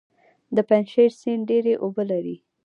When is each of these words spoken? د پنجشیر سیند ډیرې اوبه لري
د 0.55 0.57
پنجشیر 0.69 1.09
سیند 1.21 1.43
ډیرې 1.49 1.73
اوبه 1.83 2.03
لري 2.11 2.35